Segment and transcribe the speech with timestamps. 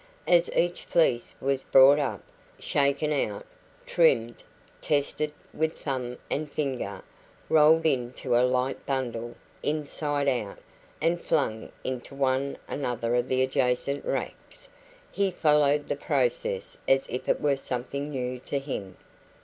[0.27, 2.23] As each fleece was brought up,
[2.57, 3.45] shaken out,
[3.85, 4.41] trimmed,
[4.81, 7.03] tested with thumb and finger,
[7.49, 10.57] rolled into a light bundle, inside out,
[11.03, 14.67] and flung into one or another of the adjacent racks,
[15.11, 18.97] he followed the process as if it were something new to him.